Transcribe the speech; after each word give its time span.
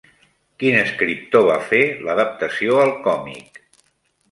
Quin 0.63 0.77
escriptor 0.77 1.45
va 1.49 1.59
fer 1.67 1.83
l'adaptació 2.09 2.83
al 2.87 2.93
còmic? 3.07 3.65